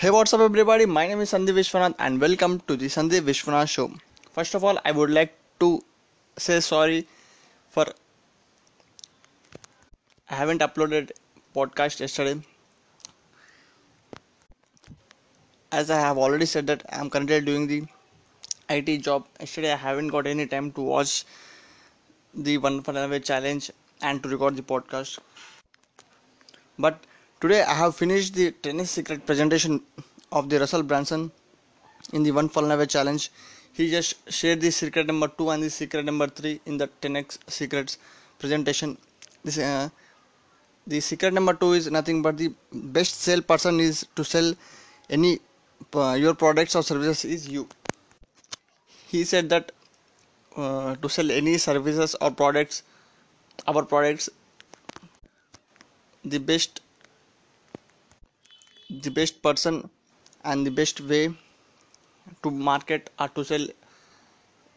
[0.00, 0.86] Hey, what's up, everybody?
[0.86, 3.90] My name is Sandeep Vishwanath, and welcome to the Sandeep Vishwanath Show.
[4.30, 5.82] First of all, I would like to
[6.36, 7.08] say sorry
[7.68, 7.84] for
[10.30, 11.10] I haven't uploaded
[11.52, 12.40] podcast yesterday.
[15.72, 17.82] As I have already said that I am currently doing the
[18.70, 19.26] IT job.
[19.40, 21.24] Yesterday, I haven't got any time to watch
[22.32, 25.18] the One Funnel Away challenge and to record the podcast.
[26.78, 27.00] But
[27.40, 29.82] today, I have finished the 10x secret presentation
[30.32, 31.30] of the Russell Brunson
[32.12, 33.30] in the One Funnel Away challenge.
[33.72, 37.38] He just shared the secret number two and the secret number three in the 10x
[37.48, 37.98] secrets
[38.38, 38.98] presentation.
[39.44, 39.88] This uh,
[40.86, 44.54] the secret number two is nothing but the best sell person is to sell
[45.10, 45.38] any
[45.94, 47.68] uh, your products or services is you
[49.06, 49.70] he said that
[50.56, 52.82] uh, to sell any services or products
[53.66, 54.30] our products
[56.24, 56.80] the best
[58.90, 59.88] the best person
[60.44, 61.34] and the best way
[62.42, 63.66] to market or to sell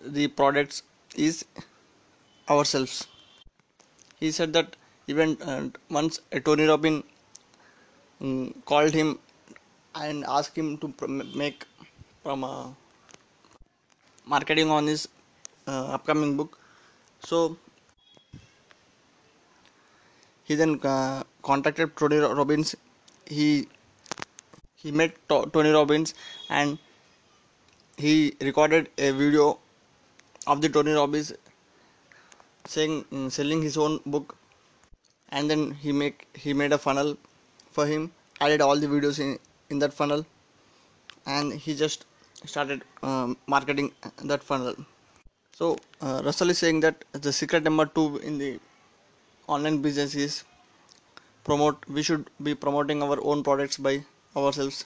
[0.00, 0.82] the products
[1.16, 1.44] is
[2.48, 3.06] ourselves.
[4.18, 4.74] He said that
[5.06, 7.04] even uh, once tony robbins
[8.20, 9.18] um, called him
[9.94, 11.06] and asked him to pr-
[11.42, 11.64] make
[12.22, 12.68] from uh,
[14.26, 15.08] marketing on his
[15.66, 16.58] uh, upcoming book.
[17.20, 17.56] So
[20.44, 22.74] he then uh, contacted tony robbins
[23.26, 23.68] he
[24.84, 26.14] he met to- tony robbins
[26.60, 26.78] and
[28.04, 28.14] he
[28.48, 29.58] recorded a video
[30.46, 31.32] of the tony robbins
[32.66, 34.36] saying mm, selling his own book.
[35.30, 37.16] And then he make he made a funnel
[37.72, 39.38] for him added all the videos in
[39.70, 40.24] in that funnel.
[41.26, 42.06] And he just
[42.44, 44.74] started um, marketing that funnel.
[45.58, 48.60] So uh, russell is saying that the secret number two in the
[49.46, 50.44] online business is
[51.44, 53.94] promote we should be promoting our own products by
[54.36, 54.84] ourselves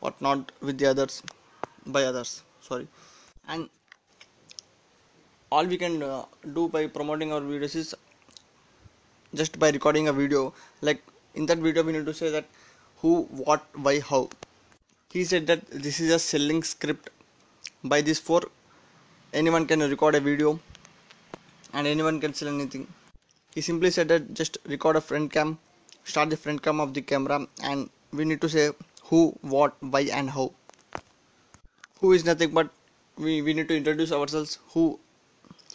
[0.00, 1.22] but not with the others
[1.86, 2.88] by others sorry.
[3.48, 3.68] And
[5.50, 7.94] all we can uh, do by promoting our videos is
[9.34, 10.52] just by recording a video.
[10.80, 11.02] Like
[11.34, 12.46] in that video we need to say that
[12.98, 14.28] who what why how.
[15.10, 17.10] He said that this is a selling script.
[17.84, 18.42] By this four
[19.32, 20.58] anyone can record a video
[21.72, 22.86] and anyone can sell anything.
[23.54, 25.58] He simply said that just record a front cam
[26.04, 28.70] start the front cam of the camera and we need to say
[29.04, 30.52] who what why and how.
[32.00, 32.70] Who is nothing but
[33.16, 34.98] we, we need to introduce ourselves who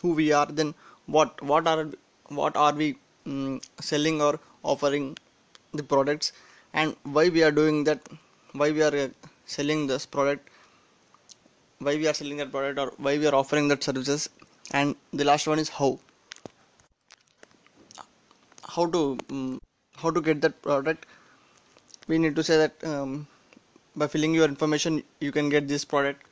[0.01, 0.73] who we are then
[1.05, 1.89] what what are
[2.29, 5.17] what are we mm, selling or offering
[5.73, 6.31] the products
[6.73, 8.01] and why we are doing that
[8.53, 9.07] why we are uh,
[9.45, 10.49] selling this product
[11.79, 14.29] why we are selling that product or why we are offering that services
[14.73, 15.99] and the last one is how.
[18.67, 19.61] How to um,
[19.97, 21.05] how to get that product
[22.07, 23.27] we need to say that um,
[23.95, 26.25] by filling your information you can get this product.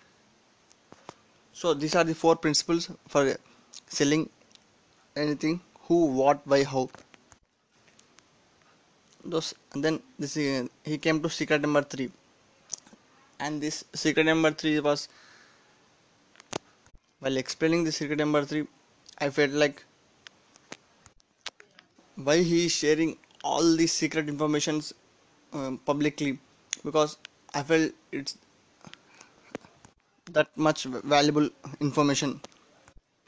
[1.53, 3.35] So these are the four principles for
[3.87, 4.29] selling
[5.15, 6.89] anything who what why how.
[9.25, 12.09] Those and then this uh, he came to secret number 3
[13.39, 15.07] and this secret number 3 was
[17.19, 18.65] while explaining the secret number 3
[19.25, 19.83] i felt like
[22.27, 23.11] why he is sharing
[23.43, 24.93] all these secret informations
[25.53, 26.37] um, publicly
[26.83, 27.17] because
[27.53, 28.37] i felt it's
[30.33, 31.49] that much valuable
[31.79, 32.41] information.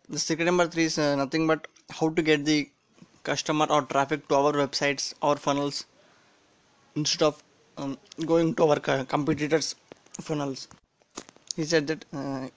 [0.09, 2.69] The secret number 3 is uh, nothing but how to get the
[3.23, 5.85] customer or traffic to our websites or funnels
[6.95, 7.41] instead of
[7.77, 9.75] um, going to our competitors
[10.19, 10.67] funnels.
[11.55, 12.47] He said that uh,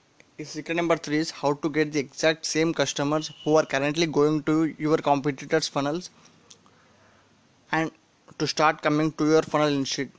[0.42, 4.42] secret number 3 is how to get the exact same customers who are currently going
[4.44, 6.10] to your competitors funnels
[7.72, 7.90] and
[8.38, 10.10] to start coming to your funnel instead.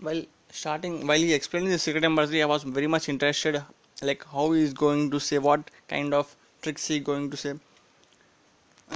[0.00, 3.62] While starting while he explained the secret 3 i was very much interested
[4.02, 7.54] like how he is going to say what kind of tricks he going to say.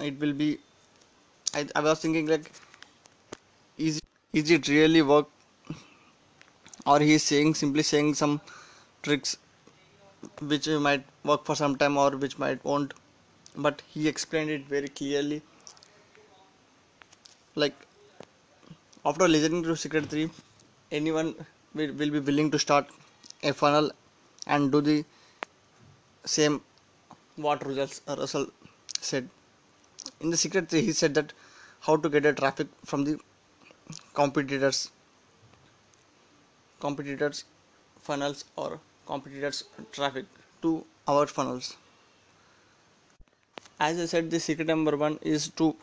[0.02, 0.58] It will be
[1.54, 2.50] I, I was thinking like
[3.78, 4.00] is
[4.32, 5.28] is it really work?
[6.86, 8.40] Or he is saying simply saying some
[9.02, 9.36] tricks
[10.40, 12.94] which might work for some time or which might won't.
[13.56, 15.42] But he explained it very clearly
[17.56, 17.74] like
[19.04, 20.30] after listening to secret 3
[20.90, 21.34] anyone
[21.74, 22.86] will, will be willing to start
[23.42, 23.90] a funnel
[24.46, 25.04] and do the
[26.24, 26.60] same
[27.36, 28.46] what results uh, russell
[29.00, 29.28] said.
[30.20, 31.32] In the secret 3 he said that
[31.80, 33.18] how to get a traffic from the
[34.14, 34.90] competitors
[36.80, 37.44] competitors
[38.00, 40.26] funnels or competitors traffic
[40.62, 41.76] to our funnels.
[43.78, 45.76] As i said the secret number one is to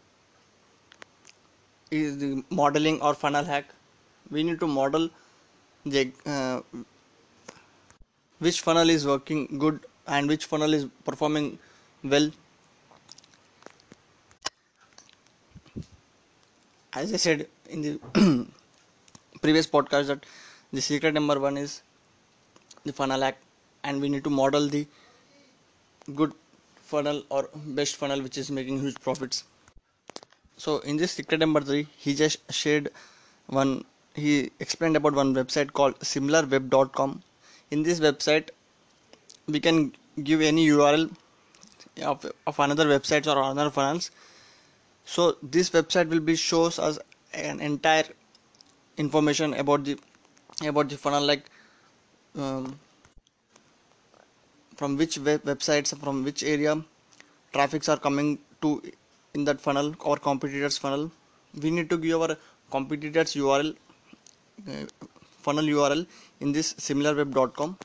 [1.92, 3.66] is the modeling or funnel hack.
[4.30, 5.10] We need to model
[5.86, 6.62] the uh,
[8.40, 11.60] which funnel is working good and which funnel is performing
[12.04, 12.32] well.
[16.94, 18.00] As i said in the
[19.42, 20.26] previous podcast that
[20.74, 21.82] the secret number one is
[22.86, 23.38] the funnel hack
[23.84, 24.86] and we need to model the
[26.16, 26.34] good
[26.76, 27.50] funnel or
[27.80, 29.44] best funnel which is making huge profits
[30.62, 32.90] so in this secret number three he just shared
[33.60, 33.72] one
[34.24, 34.34] he
[34.66, 37.12] explained about one website called similarweb.com
[37.72, 38.50] in this website
[39.48, 39.80] we can
[40.30, 41.10] give any url
[42.12, 44.12] of, of another websites or another funnels
[45.16, 47.00] so this website will be shows us
[47.34, 48.06] an entire
[48.98, 49.98] information about the
[50.72, 51.46] about the funnel like
[52.38, 52.80] um,
[54.76, 56.82] from which web websites from which area
[57.54, 58.82] traffics are coming to
[59.34, 61.12] in that funnel or competitors funnel.
[61.62, 62.38] We need to give our
[62.70, 63.76] competitors url
[64.68, 64.86] uh,
[65.46, 66.06] funnel url
[66.40, 67.78] in this similarweb.com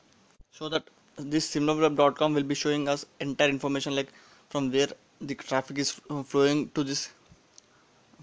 [0.51, 0.83] so that
[1.17, 4.11] this similarweb.com will be showing us entire information like
[4.49, 4.87] from where
[5.19, 5.91] the traffic is
[6.25, 7.09] flowing to this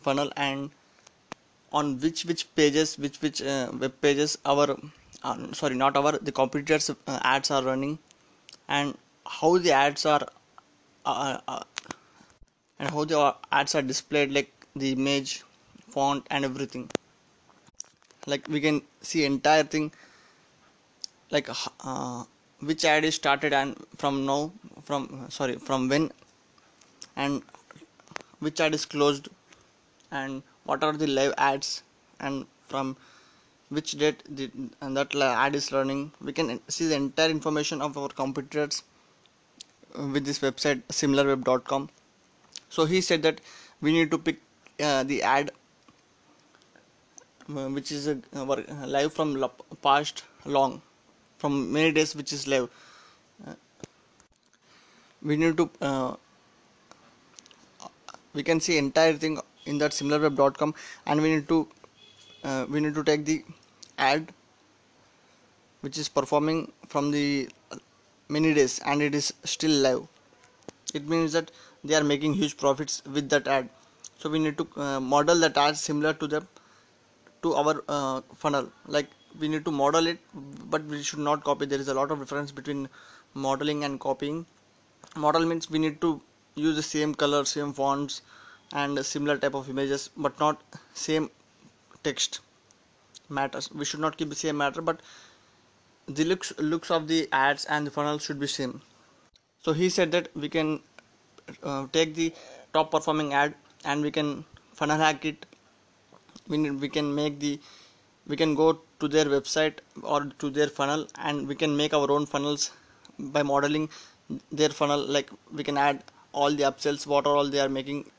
[0.01, 0.71] funnel and
[1.73, 4.77] on which which pages which which uh, web pages our
[5.23, 7.99] uh, sorry not our the competitors uh, ads are running
[8.69, 8.97] and
[9.27, 10.27] how the ads are
[11.07, 11.63] uh, uh,
[12.79, 15.43] and how the ads are displayed like the image
[15.89, 16.91] font and everything.
[18.27, 19.93] Like we can see entire thing
[21.31, 21.49] like
[21.85, 22.25] uh,
[22.61, 24.53] which ad is started and from now
[24.85, 26.11] from sorry from when
[27.17, 27.43] and
[28.41, 29.29] which ad is closed
[30.11, 31.83] and what are the live ads
[32.21, 32.97] and from
[33.69, 34.51] which date the,
[34.81, 36.13] and that ad is running.
[36.21, 38.83] We can see the entire information of our competitors
[39.99, 41.89] uh, with this website similarweb.com
[42.75, 43.41] so he said that
[43.81, 44.41] we need to pick
[44.81, 45.51] uh, the ad
[47.49, 49.33] uh, which is a, uh, live from
[49.83, 50.81] past long
[51.39, 52.69] from many days which is live.
[53.47, 53.55] Uh,
[55.23, 56.15] we need to uh,
[58.33, 60.75] we can see entire thing in that similarweb.com
[61.07, 61.69] and we need to
[62.45, 63.45] uh, we need to take the
[63.99, 64.33] ad
[65.83, 67.49] which is performing from the
[68.29, 70.09] many days and it is still live.
[70.95, 71.51] It means that
[71.85, 73.69] they are making huge profits with that ad.
[74.19, 76.49] So we need to uh, model that ad similar to them
[77.43, 78.71] to our uh, funnel.
[78.87, 79.09] Like
[79.39, 80.19] we need to model it
[80.71, 81.67] but we should not copy.
[81.67, 82.89] There is a lot of difference between
[83.35, 84.47] modeling and copying.
[85.17, 86.21] Model means we need to
[86.55, 88.23] use the same color same fonts
[88.73, 90.63] and similar type of images but not
[90.95, 91.31] same
[92.03, 92.41] text
[93.29, 93.71] matters.
[93.73, 95.01] We should not keep the same matter but
[96.07, 98.81] the looks looks of the ads and the funnel should be same.
[99.65, 100.81] So he said that we can
[101.63, 102.33] uh, take the
[102.73, 103.55] top performing ad
[103.85, 104.45] and we can
[104.75, 105.47] funnel hack it.
[106.49, 107.61] We, need, we can make the
[108.27, 112.11] we can go to their website or to their funnel and we can make our
[112.11, 112.71] own funnels
[113.19, 113.89] by modeling
[114.51, 115.01] their funnel.
[115.01, 116.03] Like we can add
[116.33, 118.11] all the upsells what are all they are making.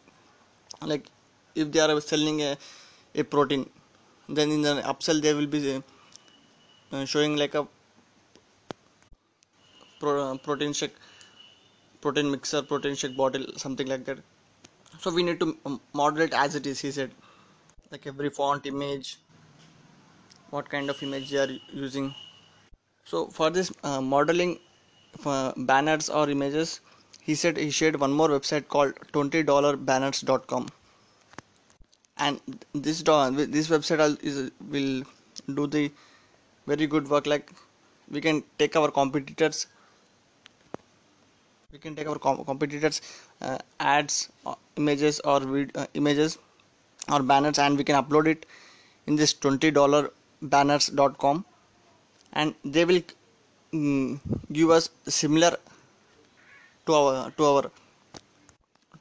[0.81, 1.07] Like
[1.55, 2.57] if they are selling a,
[3.15, 3.69] a protein
[4.27, 5.83] then in the upsell they will be
[6.91, 7.67] uh, showing like a
[9.99, 10.95] pro, uh, protein shake
[12.05, 14.19] protein mixer protein shake bottle something like that.
[14.99, 17.11] So we need to model it as it is he said.
[17.91, 19.17] Like every font image
[20.51, 21.51] what kind of image they are
[21.85, 22.13] using.
[23.05, 24.59] So for this uh, modeling
[25.17, 26.79] for banners or images
[27.21, 30.67] he said he shared one more website called $20banners.com
[32.17, 32.39] and
[32.73, 35.03] this this website is will
[35.55, 35.91] do the
[36.67, 37.25] very good work.
[37.25, 37.51] Like
[38.09, 39.67] we can take our competitors
[41.75, 42.97] we can take our com competitors
[43.41, 43.57] uh,
[43.93, 44.17] ads
[44.49, 45.39] uh, images or
[45.81, 46.37] uh, images
[47.15, 48.45] or banners and we can upload it
[49.07, 50.09] in this $20
[50.53, 51.43] banners.com
[52.33, 53.01] and they will
[53.73, 54.19] mm,
[54.59, 55.51] give us similar
[56.85, 57.63] to our to our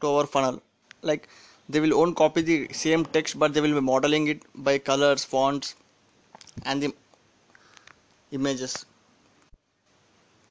[0.00, 0.60] to our funnel.
[1.02, 1.28] Like
[1.68, 5.24] they will own copy the same text but they will be modeling it by colors
[5.36, 5.76] fonts
[6.64, 6.92] and the
[8.32, 8.84] images.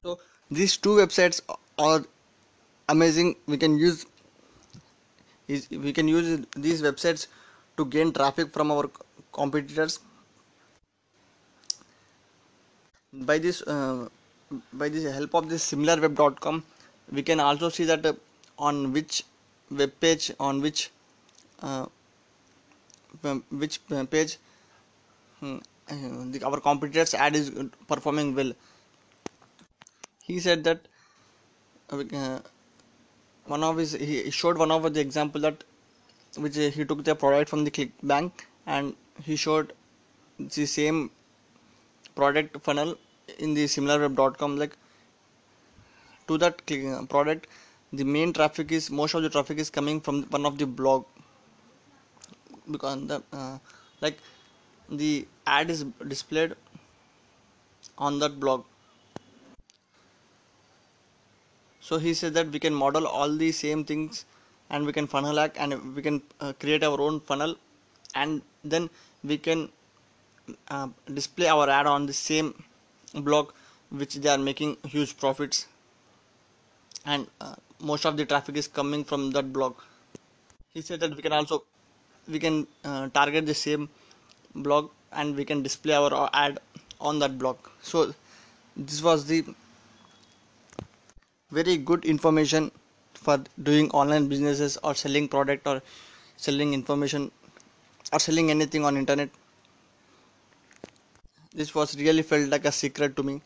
[0.02, 0.18] So
[0.50, 1.40] these two websites
[1.78, 2.02] are
[2.88, 3.36] amazing.
[3.46, 4.06] We can use
[5.48, 7.26] is we can use these websites
[7.76, 8.90] to gain traffic from our
[9.32, 10.00] competitors.
[13.12, 14.08] By this uh,
[14.72, 16.62] by the help of this similarweb.com
[17.12, 18.14] we can also see that uh,
[18.58, 19.24] on which
[19.70, 20.90] web page on which
[21.62, 21.86] uh,
[23.50, 24.38] which page
[25.40, 25.56] hmm,
[25.90, 27.52] uh, our competitors ad is
[27.86, 28.52] performing well.
[30.22, 30.80] He said that
[31.90, 32.40] uh,
[33.46, 35.64] one of his he showed one of the example that
[36.36, 38.32] which he took the product from the clickbank
[38.66, 39.72] and he showed
[40.38, 41.10] the same
[42.14, 42.96] product funnel
[43.38, 44.76] in the similarweb.com like
[46.26, 47.46] to that uh, product
[47.92, 51.04] the main traffic is most of the traffic is coming from one of the blog.
[52.70, 53.58] Because the uh,
[54.00, 54.18] like
[54.90, 56.54] the ad is displayed
[57.98, 58.64] on that blog
[61.86, 64.24] so he said that we can model all the same things
[64.70, 67.56] and we can funnel hack and we can uh, create our own funnel
[68.14, 68.40] and
[68.72, 68.88] then
[69.22, 69.68] we can
[70.68, 70.88] uh,
[71.18, 72.48] display our ad on the same
[73.28, 73.52] blog
[73.90, 75.66] which they are making huge profits
[77.04, 79.74] and uh, most of the traffic is coming from that blog.
[80.72, 81.64] He said that we can also
[82.26, 83.90] we can uh, target the same
[84.54, 86.58] blog and we can display our ad
[87.00, 87.58] on that blog.
[87.82, 88.14] So
[88.74, 89.44] this was the
[91.58, 92.70] very good information
[93.14, 95.80] for doing online businesses or selling product or
[96.36, 97.30] selling information
[98.12, 99.30] or selling anything on internet.
[101.54, 103.40] This was really felt like a secret to me.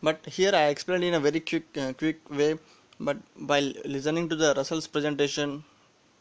[0.00, 2.56] But here I explained in a very quick uh, quick way
[3.00, 3.16] but
[3.50, 5.64] while listening to the Russell's presentation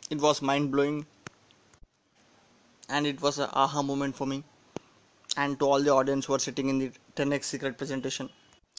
[0.09, 1.05] it was mind blowing
[2.89, 4.43] and it was a aha moment for me.
[5.35, 8.29] And to all the audience who are sitting in the 10x secret presentation.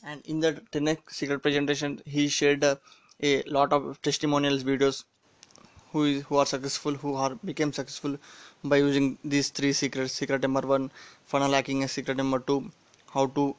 [0.02, 2.76] And in the 10x secret presentation he shared uh,
[3.22, 5.04] a lot of testimonials videos
[5.92, 8.16] who is who are successful who are became successful
[8.64, 10.12] by using these three secrets.
[10.12, 10.90] Secret number one
[11.26, 12.70] funnel hacking and secret number two
[13.12, 13.54] how to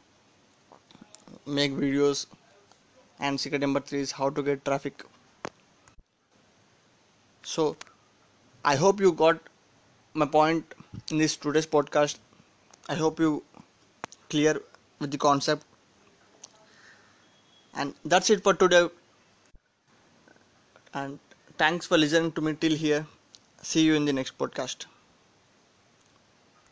[1.46, 2.26] make videos.
[3.20, 5.04] And secret number three is how to get traffic.
[7.44, 7.76] So
[8.64, 9.40] i hope you got
[10.14, 10.74] my point
[11.12, 12.18] in this today's podcast.
[12.88, 13.44] I hope you
[14.30, 14.62] clear
[15.00, 15.66] with the concept.
[17.74, 18.90] And that's it for today.
[20.94, 21.20] And
[21.58, 23.06] thanks for listening to me till here.
[23.62, 24.86] See you in the next podcast